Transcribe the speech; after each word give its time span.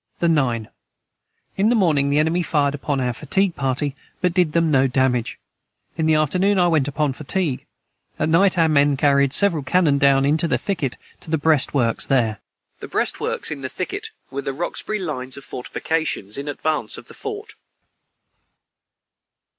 the 0.17 0.27
9. 0.27 0.67
In 1.57 1.69
the 1.69 1.75
morning 1.75 2.09
the 2.09 2.17
enemy 2.17 2.41
fired 2.41 2.73
upon 2.73 2.99
our 2.99 3.13
fatigue 3.13 3.55
party 3.55 3.95
but 4.19 4.33
did 4.33 4.53
them 4.53 4.71
no 4.71 4.87
Damage 4.87 5.37
in 5.95 6.07
the 6.07 6.15
afternoon 6.15 6.57
I 6.57 6.67
went 6.69 6.87
upon 6.87 7.13
fatigue 7.13 7.67
at 8.17 8.27
night 8.27 8.57
our 8.57 8.67
men 8.67 8.97
caried 8.97 9.31
Several 9.31 9.61
canon 9.61 9.99
down 9.99 10.25
into 10.25 10.47
the 10.47 10.57
thicket 10.57 10.97
to 11.19 11.29
the 11.29 11.37
brest 11.37 11.75
works 11.75 12.07
their. 12.07 12.39
[Footnote 12.79 12.89
155: 12.89 12.89
The 12.89 12.93
breastworks 13.37 13.51
in 13.51 13.61
the 13.61 13.69
thicket 13.69 14.09
were 14.31 14.41
the 14.41 14.53
Roxbury 14.53 14.97
lines 14.97 15.37
of 15.37 15.43
fortifications 15.45 16.35
in 16.35 16.47
advance 16.47 16.97
of 16.97 17.07
the 17.07 17.13
fort. 17.13 17.53